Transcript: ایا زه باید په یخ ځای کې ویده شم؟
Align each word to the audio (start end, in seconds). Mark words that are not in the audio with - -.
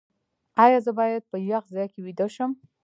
ایا 0.63 0.79
زه 0.85 0.91
باید 0.99 1.23
په 1.31 1.37
یخ 1.51 1.63
ځای 1.75 1.87
کې 1.93 1.99
ویده 2.05 2.27
شم؟ 2.35 2.51